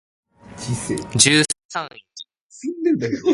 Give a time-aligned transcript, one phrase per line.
[0.57, 0.73] 十
[1.69, 3.23] 三駅